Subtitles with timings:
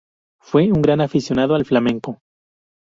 [0.41, 2.17] Fue un gran aficionado al flamenco.